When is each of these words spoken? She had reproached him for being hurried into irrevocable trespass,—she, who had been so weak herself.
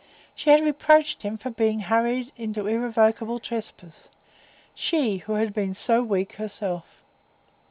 She 0.33 0.49
had 0.49 0.63
reproached 0.63 1.21
him 1.21 1.37
for 1.37 1.51
being 1.51 1.81
hurried 1.81 2.31
into 2.35 2.65
irrevocable 2.65 3.37
trespass,—she, 3.37 5.17
who 5.19 5.33
had 5.33 5.53
been 5.53 5.75
so 5.75 6.01
weak 6.01 6.33
herself. 6.37 7.03